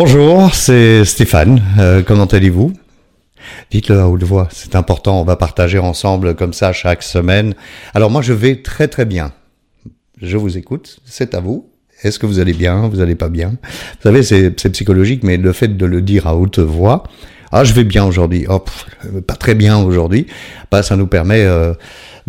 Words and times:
Bonjour, 0.00 0.54
c'est 0.54 1.04
Stéphane. 1.04 1.60
Euh, 1.80 2.04
comment 2.06 2.26
allez-vous? 2.26 2.72
Dites-le 3.72 3.98
à 3.98 4.06
haute 4.06 4.22
voix, 4.22 4.46
c'est 4.52 4.76
important, 4.76 5.20
on 5.20 5.24
va 5.24 5.34
partager 5.34 5.80
ensemble 5.80 6.36
comme 6.36 6.52
ça 6.52 6.72
chaque 6.72 7.02
semaine. 7.02 7.56
Alors 7.94 8.08
moi 8.08 8.22
je 8.22 8.32
vais 8.32 8.62
très 8.62 8.86
très 8.86 9.04
bien. 9.04 9.32
Je 10.22 10.36
vous 10.36 10.56
écoute, 10.56 11.00
c'est 11.04 11.34
à 11.34 11.40
vous. 11.40 11.68
Est-ce 12.04 12.20
que 12.20 12.26
vous 12.26 12.38
allez 12.38 12.52
bien? 12.52 12.86
Vous 12.86 13.00
allez 13.00 13.16
pas 13.16 13.28
bien? 13.28 13.56
Vous 13.60 14.02
savez, 14.04 14.22
c'est 14.22 14.52
psychologique, 14.70 15.24
mais 15.24 15.36
le 15.36 15.52
fait 15.52 15.76
de 15.76 15.84
le 15.84 16.00
dire 16.00 16.28
à 16.28 16.36
haute 16.36 16.60
voix, 16.60 17.02
ah 17.50 17.64
je 17.64 17.72
vais 17.72 17.82
bien 17.82 18.04
aujourd'hui, 18.04 18.46
oh, 18.48 18.64
pas 19.26 19.34
très 19.34 19.56
bien 19.56 19.78
aujourd'hui, 19.78 20.28
bah, 20.70 20.84
ça 20.84 20.94
nous 20.94 21.08
permet 21.08 21.42
euh, 21.42 21.74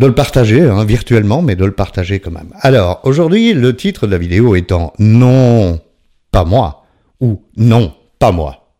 de 0.00 0.06
le 0.06 0.14
partager 0.16 0.62
hein, 0.62 0.84
virtuellement, 0.84 1.40
mais 1.40 1.54
de 1.54 1.66
le 1.66 1.70
partager 1.70 2.18
quand 2.18 2.32
même. 2.32 2.52
Alors 2.62 2.98
aujourd'hui, 3.04 3.54
le 3.54 3.76
titre 3.76 4.08
de 4.08 4.10
la 4.10 4.18
vidéo 4.18 4.56
étant 4.56 4.92
Non, 4.98 5.78
pas 6.32 6.44
moi, 6.44 6.79
ou 7.20 7.42
Non, 7.56 7.92
pas 8.18 8.32
moi. 8.32 8.72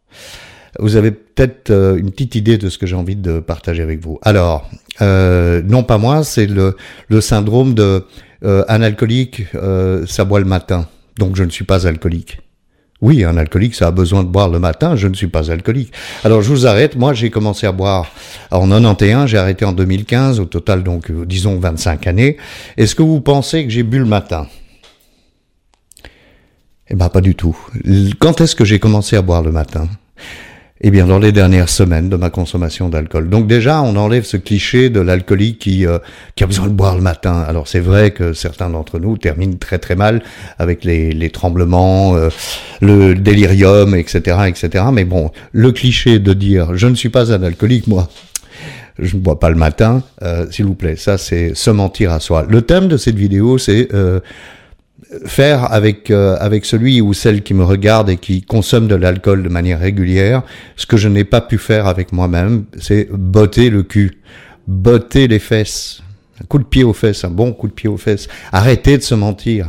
Vous 0.79 0.97
avez 0.97 1.11
peut-être 1.11 1.71
euh, 1.71 1.97
une 1.97 2.11
petite 2.11 2.37
idée 2.37 2.59
de 2.59 2.69
ce 2.69 2.79
que 2.79 2.87
j'ai 2.87 2.97
envie 2.97 3.17
de 3.17 3.41
partager 3.41 3.83
avec 3.83 4.03
vous. 4.03 4.19
Alors, 4.23 4.69
euh, 5.03 5.63
non 5.65 5.83
pas 5.83 5.99
moi, 5.99 6.25
c'est 6.25 6.47
le, 6.47 6.77
syndrome 7.21 7.75
de 7.75 8.05
euh, 8.45 8.65
un 8.69 8.83
alcoolique, 8.83 9.45
euh, 9.55 10.05
ça 10.07 10.25
boit 10.25 10.41
le 10.41 10.47
matin, 10.47 10.87
donc 11.19 11.37
je 11.37 11.45
ne 11.45 11.51
suis 11.51 11.65
pas 11.65 11.87
alcoolique. 11.87 12.41
Oui, 13.03 13.25
un 13.25 13.39
alcoolique, 13.39 13.75
ça 13.75 13.87
a 13.87 13.91
besoin 13.93 14.23
de 14.23 14.29
boire 14.29 14.51
le 14.51 14.59
matin, 14.59 14.95
je 14.95 15.09
ne 15.09 15.15
suis 15.15 15.29
pas 15.29 15.51
alcoolique. 15.51 15.91
Alors 16.23 16.43
je 16.43 16.51
vous 16.51 16.67
arrête, 16.67 16.97
moi 16.97 17.15
j'ai 17.15 17.31
commencé 17.31 17.67
à 17.67 17.73
boire 17.73 18.07
en 18.51 18.69
91, 18.69 19.27
j'ai 19.27 19.39
arrêté 19.39 19.65
en 19.65 19.73
2015, 19.73 20.39
au 20.39 20.45
total 20.45 20.83
donc 20.83 21.11
disons 21.27 21.59
25 21.59 22.07
années. 22.07 22.37
Est-ce 22.77 22.95
que 22.95 23.03
vous 23.03 23.23
pensez 23.23 23.65
que 23.65 23.71
j'ai 23.71 23.85
bu 23.85 23.99
le 23.99 24.05
matin? 24.05 24.47
Eh 26.91 26.97
ben 26.97 27.09
pas 27.09 27.21
du 27.21 27.37
tout. 27.37 27.57
Quand 28.19 28.41
est-ce 28.41 28.57
que 28.57 28.65
j'ai 28.65 28.81
commencé 28.81 29.17
à 29.17 29.23
boire 29.23 29.43
le 29.43 29.53
matin? 29.53 29.89
Eh 30.83 30.91
bien, 30.91 31.07
dans 31.07 31.19
les 31.19 31.31
dernières 31.31 31.69
semaines 31.69 32.09
de 32.09 32.17
ma 32.17 32.31
consommation 32.31 32.89
d'alcool. 32.89 33.29
Donc 33.29 33.47
déjà, 33.47 33.83
on 33.83 33.97
enlève 33.97 34.25
ce 34.25 34.39
cliché 34.39 34.89
de 34.89 34.99
l'alcoolique 35.01 35.59
qui, 35.59 35.87
euh, 35.87 35.99
qui 36.35 36.43
a 36.43 36.47
besoin 36.47 36.69
de 36.69 36.73
boire 36.73 36.97
le 36.97 37.03
matin. 37.03 37.45
Alors 37.47 37.69
c'est 37.69 37.81
vrai 37.81 38.13
que 38.13 38.33
certains 38.33 38.71
d'entre 38.71 38.99
nous 38.99 39.19
terminent 39.19 39.57
très 39.61 39.79
très 39.79 39.95
mal 39.95 40.23
avec 40.59 40.83
les, 40.83 41.13
les 41.13 41.31
tremblements, 41.31 42.17
euh, 42.17 42.31
le 42.81 43.15
délirium, 43.15 43.95
etc., 43.95 44.39
etc. 44.49 44.85
Mais 44.91 45.05
bon, 45.05 45.31
le 45.53 45.71
cliché 45.71 46.19
de 46.19 46.33
dire 46.33 46.75
je 46.75 46.87
ne 46.87 46.95
suis 46.95 47.11
pas 47.11 47.31
un 47.31 47.43
alcoolique, 47.43 47.87
moi, 47.87 48.09
je 48.99 49.17
ne 49.17 49.21
bois 49.21 49.39
pas 49.39 49.51
le 49.51 49.57
matin, 49.57 50.03
euh, 50.23 50.47
s'il 50.51 50.65
vous 50.65 50.75
plaît, 50.75 50.97
ça 50.97 51.19
c'est 51.19 51.55
se 51.55 51.71
mentir 51.71 52.11
à 52.11 52.21
soi. 52.21 52.47
Le 52.49 52.63
thème 52.63 52.89
de 52.89 52.97
cette 52.97 53.17
vidéo, 53.17 53.59
c'est 53.59 53.89
faire 55.27 55.73
avec 55.73 56.11
euh, 56.11 56.37
avec 56.41 56.65
celui 56.65 57.01
ou 57.01 57.13
celle 57.13 57.43
qui 57.43 57.55
me 57.55 57.65
regarde 57.65 58.11
et 58.11 58.17
qui 58.17 58.43
consomme 58.43 58.87
de 58.87 58.95
l'alcool 58.95 59.43
de 59.43 59.49
manière 59.49 59.81
régulière, 59.81 60.43
ce 60.77 60.87
que 60.87 60.97
je 60.97 61.09
n'ai 61.09 61.25
pas 61.25 61.41
pu 61.41 61.59
faire 61.59 61.87
avec 61.87 62.13
moi-même, 62.13 62.65
c'est 62.79 63.09
botter 63.13 63.71
le 63.71 63.83
cul, 63.83 64.21
botter 64.67 65.29
les 65.29 65.39
fesses, 65.39 66.03
un 66.41 66.45
coup 66.45 66.59
de 66.59 66.65
pied 66.65 66.85
aux 66.85 66.93
fesses, 66.93 67.25
un 67.25 67.31
bon 67.31 67.53
coup 67.53 67.69
de 67.69 67.73
pied 67.73 67.89
aux 67.89 67.97
fesses. 67.97 68.29
Arrêtez 68.53 68.99
de 68.99 69.03
se 69.03 69.15
mentir. 69.15 69.67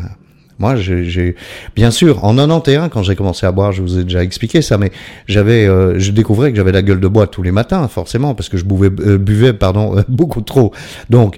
Moi, 0.60 0.76
j'ai, 0.76 1.36
bien 1.76 1.90
sûr, 1.90 2.24
en 2.24 2.36
91, 2.36 2.90
quand 2.92 3.02
j'ai 3.02 3.16
commencé 3.16 3.48
à 3.48 3.52
boire, 3.52 3.72
je 3.72 3.82
vous 3.82 3.98
ai 3.98 4.04
déjà 4.04 4.24
expliqué 4.24 4.62
ça, 4.62 4.78
mais 4.78 4.92
j'avais, 5.26 5.66
euh, 5.66 5.98
je 5.98 6.12
découvrais 6.12 6.52
que 6.52 6.58
j'avais 6.58 6.72
la 6.72 6.84
gueule 6.84 7.00
de 7.00 7.08
bois 7.08 7.26
tous 7.26 7.42
les 7.42 7.52
matins, 7.52 7.88
forcément, 7.88 8.36
parce 8.36 8.48
que 8.48 8.58
je 8.58 8.66
buvais, 8.66 8.92
euh, 9.00 9.18
buvais 9.18 9.54
pardon, 9.54 9.96
beaucoup 10.08 10.42
trop. 10.42 10.72
Donc, 11.10 11.38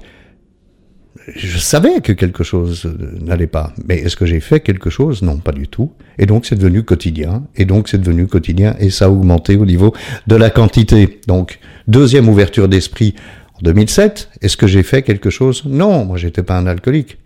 je 1.36 1.58
savais 1.58 2.02
que 2.02 2.12
quelque 2.12 2.44
chose 2.44 2.92
n'allait 3.22 3.48
pas. 3.48 3.74
Mais 3.88 3.98
est-ce 3.98 4.16
que 4.16 4.26
j'ai 4.26 4.40
fait 4.40 4.60
quelque 4.60 4.90
chose? 4.90 5.22
Non, 5.22 5.38
pas 5.38 5.52
du 5.52 5.68
tout. 5.68 5.92
Et 6.18 6.26
donc 6.26 6.46
c'est 6.46 6.56
devenu 6.56 6.84
quotidien. 6.84 7.44
Et 7.56 7.66
donc 7.66 7.88
c'est 7.88 8.00
devenu 8.00 8.28
quotidien. 8.28 8.76
Et 8.80 8.90
ça 8.90 9.06
a 9.06 9.10
augmenté 9.10 9.56
au 9.56 9.66
niveau 9.66 9.94
de 10.28 10.36
la 10.36 10.50
quantité. 10.50 11.20
Donc 11.28 11.60
deuxième 11.88 12.30
ouverture 12.30 12.68
d'esprit. 12.68 13.16
En 13.56 13.60
2007, 13.62 14.30
est-ce 14.42 14.58
que 14.58 14.66
j'ai 14.66 14.82
fait 14.82 15.04
quelque 15.04 15.30
chose? 15.30 15.64
Non, 15.66 16.06
moi 16.06 16.18
j'étais 16.18 16.42
pas 16.42 16.58
un 16.58 16.66
alcoolique. 16.66 17.20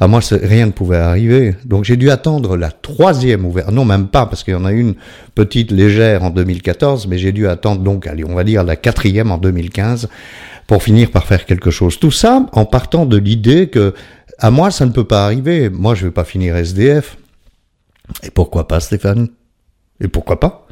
À 0.00 0.08
moi 0.08 0.20
rien 0.30 0.66
ne 0.66 0.72
pouvait 0.72 0.96
arriver. 0.96 1.54
Donc 1.64 1.84
j'ai 1.84 1.96
dû 1.96 2.10
attendre 2.10 2.56
la 2.56 2.72
troisième 2.72 3.44
ouverture. 3.44 3.72
Non, 3.72 3.84
même 3.84 4.08
pas 4.08 4.26
parce 4.26 4.42
qu'il 4.42 4.54
y 4.54 4.56
en 4.56 4.64
a 4.64 4.72
une 4.72 4.94
petite 5.36 5.70
légère 5.70 6.24
en 6.24 6.30
2014, 6.30 7.06
mais 7.06 7.16
j'ai 7.16 7.30
dû 7.30 7.46
attendre 7.46 7.82
donc, 7.82 8.08
allez, 8.08 8.24
on 8.24 8.34
va 8.34 8.42
dire 8.42 8.64
la 8.64 8.74
quatrième 8.74 9.30
en 9.30 9.38
2015 9.38 10.08
pour 10.66 10.82
finir 10.82 11.10
par 11.10 11.24
faire 11.26 11.46
quelque 11.46 11.70
chose. 11.70 11.98
Tout 11.98 12.10
ça 12.10 12.46
en 12.52 12.64
partant 12.64 13.06
de 13.06 13.16
l'idée 13.16 13.68
que 13.68 13.94
à 14.38 14.50
moi 14.50 14.70
ça 14.70 14.84
ne 14.84 14.90
peut 14.90 15.06
pas 15.06 15.24
arriver. 15.24 15.70
Moi 15.70 15.94
je 15.94 16.06
vais 16.06 16.12
pas 16.12 16.24
finir 16.24 16.56
SDF. 16.56 17.18
Et 18.24 18.30
pourquoi 18.30 18.66
pas 18.66 18.80
Stéphane? 18.80 19.28
Et 20.00 20.08
pourquoi 20.08 20.40
pas? 20.40 20.67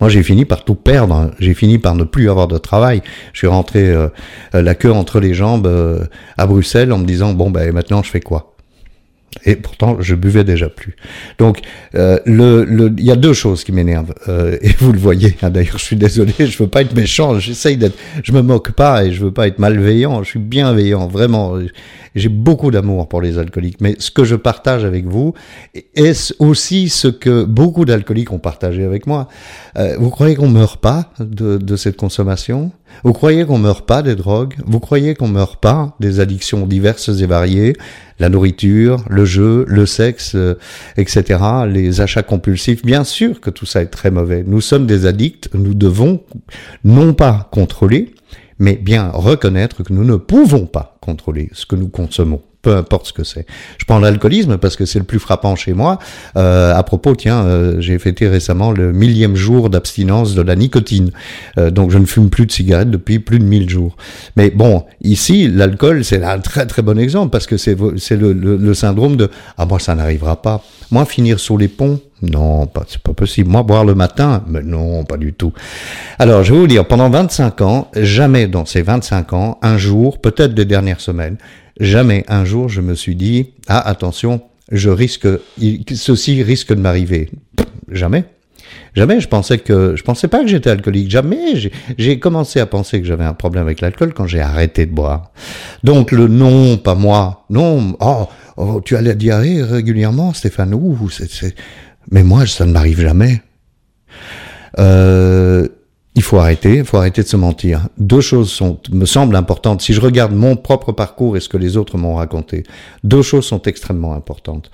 Moi, 0.00 0.08
j'ai 0.08 0.22
fini 0.22 0.44
par 0.44 0.64
tout 0.64 0.74
perdre. 0.74 1.30
J'ai 1.38 1.54
fini 1.54 1.78
par 1.78 1.94
ne 1.94 2.04
plus 2.04 2.30
avoir 2.30 2.48
de 2.48 2.58
travail. 2.58 3.02
Je 3.32 3.38
suis 3.38 3.46
rentré 3.46 3.88
euh, 3.90 4.08
la 4.52 4.74
queue 4.74 4.92
entre 4.92 5.20
les 5.20 5.34
jambes 5.34 5.66
euh, 5.66 6.04
à 6.38 6.46
Bruxelles 6.46 6.92
en 6.92 6.98
me 6.98 7.04
disant 7.04 7.32
bon 7.32 7.50
ben 7.50 7.72
maintenant 7.72 8.02
je 8.02 8.10
fais 8.10 8.20
quoi? 8.20 8.49
Et 9.44 9.56
pourtant, 9.56 9.96
je 10.00 10.14
buvais 10.14 10.44
déjà 10.44 10.68
plus. 10.68 10.96
Donc, 11.38 11.60
euh, 11.94 12.18
le, 12.26 12.64
le, 12.64 12.92
il 12.98 13.04
y 13.04 13.12
a 13.12 13.16
deux 13.16 13.32
choses 13.32 13.62
qui 13.64 13.72
m'énervent. 13.72 14.14
Euh, 14.28 14.58
et 14.60 14.70
vous 14.78 14.92
le 14.92 14.98
voyez. 14.98 15.36
Hein, 15.42 15.50
D'ailleurs, 15.50 15.78
je 15.78 15.84
suis 15.84 15.96
désolé. 15.96 16.32
Je 16.38 16.58
veux 16.58 16.68
pas 16.68 16.82
être 16.82 16.94
méchant. 16.94 17.38
J'essaye 17.38 17.76
d'être. 17.76 17.96
Je 18.24 18.32
me 18.32 18.42
moque 18.42 18.72
pas 18.72 19.04
et 19.04 19.12
je 19.12 19.24
veux 19.24 19.32
pas 19.32 19.46
être 19.46 19.58
malveillant. 19.58 20.22
Je 20.22 20.30
suis 20.30 20.40
bienveillant, 20.40 21.06
vraiment. 21.06 21.54
J'ai 22.16 22.28
beaucoup 22.28 22.70
d'amour 22.72 23.08
pour 23.08 23.22
les 23.22 23.38
alcooliques. 23.38 23.80
Mais 23.80 23.94
ce 23.98 24.10
que 24.10 24.24
je 24.24 24.34
partage 24.34 24.84
avec 24.84 25.06
vous 25.06 25.32
est 25.94 26.34
aussi 26.40 26.88
ce 26.88 27.08
que 27.08 27.44
beaucoup 27.44 27.84
d'alcooliques 27.84 28.32
ont 28.32 28.40
partagé 28.40 28.84
avec 28.84 29.06
moi. 29.06 29.28
Euh, 29.78 29.96
vous 29.98 30.10
croyez 30.10 30.34
qu'on 30.34 30.48
meurt 30.48 30.80
pas 30.80 31.12
de, 31.20 31.56
de 31.56 31.76
cette 31.76 31.96
consommation? 31.96 32.72
Vous 33.04 33.12
croyez 33.12 33.44
qu'on 33.44 33.58
meurt 33.58 33.86
pas 33.86 34.02
des 34.02 34.14
drogues? 34.14 34.54
Vous 34.66 34.80
croyez 34.80 35.14
qu'on 35.14 35.28
meurt 35.28 35.60
pas 35.60 35.96
des 36.00 36.20
addictions 36.20 36.66
diverses 36.66 37.08
et 37.08 37.26
variées? 37.26 37.74
La 38.18 38.28
nourriture, 38.28 39.04
le 39.08 39.24
jeu, 39.24 39.64
le 39.68 39.86
sexe, 39.86 40.34
euh, 40.34 40.58
etc., 40.96 41.40
les 41.66 42.00
achats 42.00 42.22
compulsifs? 42.22 42.84
Bien 42.84 43.04
sûr 43.04 43.40
que 43.40 43.50
tout 43.50 43.66
ça 43.66 43.82
est 43.82 43.86
très 43.86 44.10
mauvais. 44.10 44.44
Nous 44.46 44.60
sommes 44.60 44.86
des 44.86 45.06
addicts, 45.06 45.48
nous 45.54 45.74
devons 45.74 46.22
non 46.84 47.14
pas 47.14 47.48
contrôler, 47.50 48.14
mais 48.58 48.74
bien 48.74 49.08
reconnaître 49.08 49.82
que 49.82 49.92
nous 49.92 50.04
ne 50.04 50.16
pouvons 50.16 50.66
pas 50.66 50.98
contrôler 51.00 51.48
ce 51.52 51.64
que 51.64 51.76
nous 51.76 51.88
consommons 51.88 52.42
peu 52.62 52.76
importe 52.76 53.06
ce 53.06 53.12
que 53.12 53.24
c'est. 53.24 53.46
Je 53.78 53.84
prends 53.84 53.98
l'alcoolisme 53.98 54.58
parce 54.58 54.76
que 54.76 54.84
c'est 54.84 54.98
le 54.98 55.04
plus 55.04 55.18
frappant 55.18 55.56
chez 55.56 55.72
moi. 55.72 55.98
Euh, 56.36 56.74
à 56.74 56.82
propos, 56.82 57.14
tiens, 57.14 57.44
euh, 57.44 57.80
j'ai 57.80 57.98
fêté 57.98 58.28
récemment 58.28 58.72
le 58.72 58.92
millième 58.92 59.36
jour 59.36 59.70
d'abstinence 59.70 60.34
de 60.34 60.42
la 60.42 60.56
nicotine. 60.56 61.10
Euh, 61.58 61.70
donc 61.70 61.90
je 61.90 61.98
ne 61.98 62.06
fume 62.06 62.28
plus 62.28 62.46
de 62.46 62.52
cigarettes 62.52 62.90
depuis 62.90 63.18
plus 63.18 63.38
de 63.38 63.44
mille 63.44 63.68
jours. 63.68 63.96
Mais 64.36 64.50
bon, 64.50 64.84
ici, 65.02 65.48
l'alcool, 65.48 66.04
c'est 66.04 66.22
un 66.22 66.38
très 66.38 66.66
très 66.66 66.82
bon 66.82 66.98
exemple 66.98 67.30
parce 67.30 67.46
que 67.46 67.56
c'est 67.56 67.76
le, 67.76 68.32
le, 68.32 68.56
le 68.56 68.74
syndrome 68.74 69.16
de 69.16 69.30
«Ah, 69.58 69.64
moi, 69.66 69.78
ça 69.78 69.94
n'arrivera 69.94 70.42
pas. 70.42 70.62
Moi, 70.90 71.04
finir 71.04 71.38
sur 71.38 71.56
les 71.56 71.68
ponts, 71.68 72.00
non, 72.22 72.68
c'est 72.88 73.00
pas 73.00 73.14
possible. 73.14 73.48
Moi, 73.48 73.62
boire 73.62 73.84
le 73.84 73.94
matin, 73.94 74.44
mais 74.46 74.62
non, 74.62 75.04
pas 75.04 75.16
du 75.16 75.32
tout. 75.32 75.52
Alors, 76.18 76.42
je 76.42 76.52
vais 76.52 76.58
vous 76.58 76.66
dire, 76.66 76.86
pendant 76.86 77.08
25 77.08 77.60
ans, 77.62 77.88
jamais 77.96 78.46
dans 78.46 78.66
ces 78.66 78.82
25 78.82 79.32
ans, 79.32 79.58
un 79.62 79.78
jour, 79.78 80.20
peut-être 80.20 80.52
des 80.54 80.66
dernières 80.66 81.00
semaines, 81.00 81.36
jamais 81.80 82.24
un 82.28 82.44
jour 82.44 82.68
je 82.68 82.80
me 82.80 82.94
suis 82.94 83.16
dit, 83.16 83.50
ah, 83.66 83.80
attention, 83.80 84.42
je 84.70 84.90
risque, 84.90 85.26
ceci 85.92 86.42
risque 86.42 86.72
de 86.72 86.80
m'arriver. 86.80 87.30
Jamais. 87.90 88.24
Jamais. 88.94 89.20
Je 89.20 89.28
pensais 89.28 89.58
que, 89.58 89.96
je 89.96 90.02
pensais 90.02 90.28
pas 90.28 90.40
que 90.40 90.48
j'étais 90.48 90.70
alcoolique. 90.70 91.10
Jamais. 91.10 91.54
J'ai 91.98 92.18
commencé 92.18 92.60
à 92.60 92.66
penser 92.66 93.00
que 93.00 93.06
j'avais 93.06 93.24
un 93.24 93.34
problème 93.34 93.64
avec 93.64 93.80
l'alcool 93.80 94.14
quand 94.14 94.26
j'ai 94.26 94.40
arrêté 94.40 94.86
de 94.86 94.92
boire. 94.92 95.32
Donc 95.84 96.12
le 96.12 96.28
non, 96.28 96.76
pas 96.76 96.94
moi. 96.94 97.44
Non. 97.50 97.96
Oh, 98.00 98.28
oh 98.56 98.80
tu 98.84 98.96
as 98.96 99.02
la 99.02 99.14
diarrhée 99.14 99.62
régulièrement, 99.62 100.32
Stéphane. 100.32 100.74
Ouh, 100.74 101.08
c'est, 101.10 101.54
mais 102.10 102.22
moi, 102.22 102.46
ça 102.46 102.66
ne 102.66 102.72
m'arrive 102.72 103.00
jamais. 103.00 103.42
Euh, 104.78 105.68
il 106.20 106.22
faut 106.22 106.36
arrêter, 106.36 106.76
il 106.76 106.84
faut 106.84 106.98
arrêter 106.98 107.22
de 107.22 107.28
se 107.28 107.36
mentir. 107.38 107.88
Deux 107.96 108.20
choses 108.20 108.60
me 108.92 109.06
semblent 109.06 109.36
importantes. 109.36 109.80
Si 109.80 109.94
je 109.94 110.02
regarde 110.02 110.34
mon 110.34 110.54
propre 110.54 110.92
parcours 110.92 111.34
et 111.38 111.40
ce 111.40 111.48
que 111.48 111.56
les 111.56 111.78
autres 111.78 111.96
m'ont 111.96 112.16
raconté, 112.16 112.64
deux 113.04 113.22
choses 113.22 113.46
sont 113.46 113.62
extrêmement 113.62 114.12
importantes. 114.12 114.70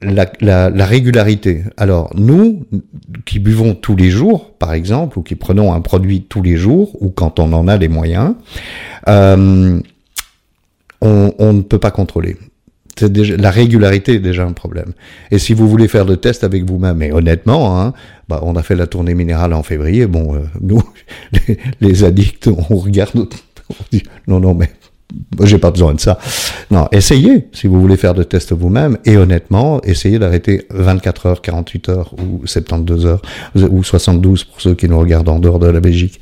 La, 0.00 0.26
la, 0.40 0.70
la, 0.70 0.84
régularité. 0.84 1.62
Alors, 1.76 2.10
nous, 2.16 2.66
qui 3.24 3.38
buvons 3.38 3.76
tous 3.76 3.94
les 3.94 4.10
jours, 4.10 4.54
par 4.54 4.72
exemple, 4.72 5.20
ou 5.20 5.22
qui 5.22 5.36
prenons 5.36 5.72
un 5.72 5.80
produit 5.80 6.22
tous 6.22 6.42
les 6.42 6.56
jours, 6.56 7.00
ou 7.00 7.10
quand 7.10 7.38
on 7.38 7.52
en 7.52 7.68
a 7.68 7.76
les 7.76 7.86
moyens, 7.86 8.34
euh, 9.06 9.78
on, 11.00 11.52
ne 11.52 11.62
peut 11.62 11.78
pas 11.78 11.92
contrôler 11.92 12.36
déjà, 13.08 13.36
la 13.36 13.50
régularité 13.50 14.14
est 14.14 14.20
déjà 14.20 14.44
un 14.44 14.52
problème. 14.52 14.92
Et 15.30 15.38
si 15.38 15.54
vous 15.54 15.68
voulez 15.68 15.88
faire 15.88 16.04
le 16.04 16.16
test 16.16 16.44
avec 16.44 16.64
vous-même, 16.64 17.02
et 17.02 17.12
honnêtement, 17.12 17.80
hein, 17.80 17.92
bah, 18.28 18.40
on 18.42 18.56
a 18.56 18.62
fait 18.62 18.76
la 18.76 18.86
tournée 18.86 19.14
minérale 19.14 19.52
en 19.52 19.62
février, 19.62 20.06
bon, 20.06 20.34
euh, 20.34 20.40
nous, 20.60 20.82
les, 21.80 22.04
addicts, 22.04 22.48
on 22.48 22.76
regarde, 22.76 23.10
on 23.14 23.26
dit, 23.90 24.02
non, 24.26 24.40
non, 24.40 24.54
mais 24.54 24.70
j'ai 25.42 25.58
pas 25.58 25.70
besoin 25.70 25.94
de 25.94 26.00
ça. 26.00 26.18
Non, 26.70 26.88
essayez 26.92 27.48
si 27.52 27.66
vous 27.66 27.80
voulez 27.80 27.96
faire 27.96 28.14
de 28.14 28.22
tests 28.22 28.52
vous-même 28.52 28.98
et 29.04 29.16
honnêtement, 29.16 29.80
essayez 29.82 30.18
d'arrêter 30.18 30.66
24 30.70 31.26
heures, 31.26 31.42
48 31.42 31.88
heures 31.90 32.14
ou 32.14 32.46
72 32.46 33.06
heures 33.06 33.22
ou 33.54 33.82
72 33.82 34.44
pour 34.44 34.60
ceux 34.60 34.74
qui 34.74 34.88
nous 34.88 34.98
regardent 34.98 35.28
en 35.28 35.38
dehors 35.38 35.58
de 35.58 35.66
la 35.66 35.80
Belgique. 35.80 36.20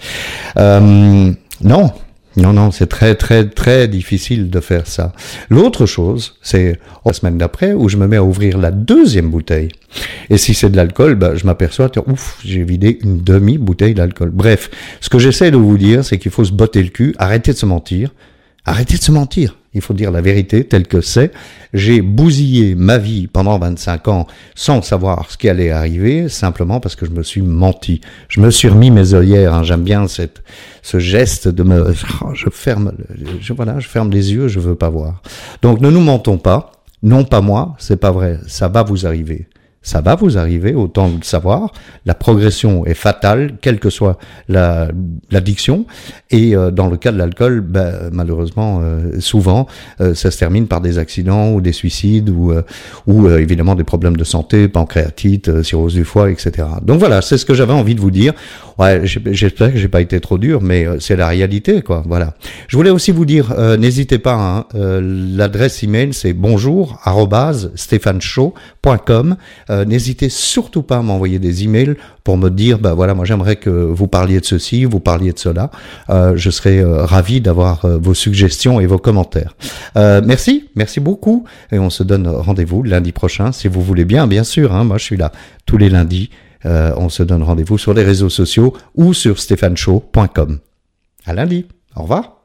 Euh, 0.59 1.33
non, 1.63 1.93
non, 2.37 2.53
non, 2.53 2.71
c'est 2.71 2.87
très, 2.87 3.17
très, 3.17 3.49
très 3.49 3.89
difficile 3.89 4.51
de 4.51 4.61
faire 4.61 4.87
ça. 4.87 5.13
L'autre 5.49 5.85
chose, 5.85 6.37
c'est 6.43 6.79
la 7.05 7.13
semaine 7.13 7.39
d'après 7.39 7.73
où 7.73 7.89
je 7.89 7.97
me 7.97 8.07
mets 8.07 8.17
à 8.17 8.25
ouvrir 8.25 8.57
la 8.57 8.71
deuxième 8.71 9.31
bouteille. 9.31 9.69
Et 10.29 10.39
si 10.39 10.55
c'est 10.55 10.71
de 10.71 10.77
l'alcool, 10.77 11.17
ben, 11.17 11.35
je 11.35 11.45
m'aperçois, 11.45 11.91
ouf, 12.07 12.39
j'ai 12.45 12.63
vidé 12.63 12.99
une 13.03 13.21
demi-bouteille 13.21 13.95
d'alcool. 13.95 14.31
Bref, 14.31 14.71
ce 15.01 15.09
que 15.09 15.19
j'essaie 15.19 15.51
de 15.51 15.57
vous 15.57 15.77
dire, 15.77 16.05
c'est 16.05 16.19
qu'il 16.19 16.31
faut 16.31 16.45
se 16.45 16.53
botter 16.53 16.83
le 16.83 16.91
cul, 16.91 17.15
arrêter 17.19 17.53
de 17.53 17.59
se 17.59 17.67
mentir, 17.67 18.11
arrêter 18.71 18.97
de 18.97 19.03
se 19.03 19.13
mentir 19.13 19.57
il 19.73 19.81
faut 19.81 19.95
dire 19.95 20.11
la 20.11 20.21
vérité 20.21 20.65
telle 20.65 20.87
que 20.87 21.01
c'est. 21.01 21.33
J'ai 21.73 22.03
bousillé 22.03 22.75
ma 22.75 22.99
vie 22.99 23.29
pendant 23.29 23.59
25 23.59 24.09
ans 24.09 24.27
sans 24.55 24.83
savoir 24.83 25.31
ce 25.31 25.37
qui 25.37 25.49
allait 25.49 25.71
arriver, 25.71 26.29
simplement 26.29 26.81
parce 26.81 26.97
que 26.97 27.07
je 27.07 27.13
me 27.13 27.23
suis 27.23 27.43
menti. 27.43 28.01
Je 28.29 28.41
me 28.41 28.51
suis 28.51 28.69
remis 28.69 28.91
mes 28.91 29.15
œillères. 29.15 29.55
Hein. 29.55 29.63
J'aime 29.63 29.85
bien 29.85 30.09
cette, 30.09 30.43
ce 30.83 30.99
geste 30.99 31.47
de 31.47 31.63
me, 31.63 31.95
oh, 32.25 32.35
je 32.35 32.51
ferme, 32.51 32.93
je, 33.41 33.53
voilà, 33.53 33.79
je 33.79 33.87
ferme 33.87 34.11
les 34.11 34.33
yeux, 34.33 34.49
je 34.49 34.59
veux 34.59 34.75
pas 34.75 34.91
voir. 34.91 35.23
Donc 35.63 35.81
ne 35.81 35.91
nous 35.91 36.01
mentons 36.01 36.39
pas. 36.39 36.73
Non, 37.03 37.25
pas 37.25 37.41
moi, 37.41 37.77
c'est 37.79 37.97
pas 37.97 38.11
vrai. 38.11 38.41
Ça 38.47 38.69
va 38.69 38.83
vous 38.83 39.07
arriver 39.07 39.49
ça 39.83 40.03
va 40.03 40.15
vous 40.15 40.37
arriver, 40.37 40.75
autant 40.75 41.09
le 41.09 41.23
savoir. 41.23 41.73
La 42.05 42.13
progression 42.13 42.85
est 42.85 42.95
fatale, 42.95 43.55
quelle 43.63 43.79
que 43.79 43.89
soit 43.89 44.19
l'addiction. 44.49 45.87
et 46.31 46.55
euh, 46.55 46.71
dans 46.71 46.87
le 46.87 46.99
cas 46.99 47.13
de 47.13 47.19
l'alcool, 47.19 47.63
ben, 47.63 48.11
malheureusement, 48.13 48.81
euh, 48.83 49.21
souvent, 49.21 49.67
euh, 50.03 50.15
ça 50.15 50.31
se 50.31 50.39
termine 50.39 50.67
par 50.67 50.83
des 50.83 50.99
accidents 50.99 51.53
ou 51.53 51.63
des 51.63 51.73
suicides 51.73 52.29
ou, 52.29 52.53
ou 53.07 53.29
évidemment 53.31 53.75
des 53.75 53.85
problèmes 53.85 54.17
de 54.17 54.25
santé, 54.25 54.69
pancréatite, 54.69 55.63
cirrhose 55.63 55.95
du 55.95 56.05
foie, 56.05 56.31
etc. 56.31 56.69
Donc 56.83 56.99
voilà, 56.99 57.23
c'est 57.23 57.39
ce 57.39 57.47
que 57.47 57.55
j'avais 57.55 57.73
envie 57.73 57.95
de 57.95 58.01
vous 58.01 58.11
dire. 58.11 58.35
Ouais, 58.79 59.03
j'espère 59.05 59.73
que 59.73 59.79
j'ai 59.79 59.89
pas 59.89 60.01
été 60.01 60.21
trop 60.21 60.39
dur, 60.39 60.61
mais 60.63 60.87
c'est 61.01 61.17
la 61.17 61.29
réalité, 61.29 61.83
quoi. 61.83 62.03
Voilà. 62.07 62.35
Je 62.69 62.77
voulais 62.77 62.91
aussi 62.91 63.13
vous 63.13 63.27
dire, 63.27 63.55
n'hésitez 63.79 64.19
pas. 64.19 64.35
Hein, 64.35 64.67
L'adresse 64.75 65.83
email 65.83 66.13
c'est 66.13 66.33
bonjour 66.33 66.99
euh, 69.71 69.85
n'hésitez 69.85 70.29
surtout 70.29 70.83
pas 70.83 70.99
à 70.99 71.03
m'envoyer 71.03 71.39
des 71.39 71.65
emails 71.65 71.95
pour 72.25 72.37
me 72.37 72.51
dire, 72.51 72.79
bah 72.79 72.95
voilà, 72.95 73.15
moi 73.15 73.25
j'aimerais 73.25 73.57
que 73.57 73.71
vous 73.71 74.09
parliez 74.09 74.41
de 74.41 74.45
ceci, 74.45 74.85
vous 74.85 75.01
parliez 75.01 75.33
de 75.33 75.39
cela. 75.39 75.71
Euh, 76.11 76.37
je 76.37 76.51
serais 76.51 76.79
euh, 76.79 77.05
ravi 77.05 77.41
d'avoir 77.41 77.87
vos 77.87 78.15
suggestions 78.15 78.81
et 78.81 78.87
vos 78.87 78.99
commentaires. 78.99 79.57
merci, 79.97 80.69
merci 80.75 81.01
beaucoup, 81.01 81.45
et 81.73 81.79
on 81.79 81.91
se 81.91 82.03
donne 82.03 82.29
rendez-vous 82.29 82.83
lundi 82.83 83.13
prochain, 83.13 83.53
si 83.53 83.69
vous 83.69 83.83
voulez 83.83 84.05
bien, 84.05 84.27
bien 84.27 84.45
sûr. 84.45 84.75
Hein, 84.75 84.85
moi 84.85 84.99
je 84.99 85.05
suis 85.05 85.17
là 85.17 85.33
tous 85.67 85.79
les 85.79 85.89
lundis. 85.89 86.31
on 86.65 87.09
se 87.09 87.23
donne 87.23 87.43
rendez-vous 87.43 87.79
sur 87.79 87.95
les 87.95 88.03
réseaux 88.03 88.29
sociaux 88.29 88.75
ou 88.95 89.15
sur 89.15 89.39
stéphaneshow.com. 89.39 90.59
À 91.27 91.35
lundi. 91.35 91.67
Au 91.97 92.03
revoir. 92.03 92.40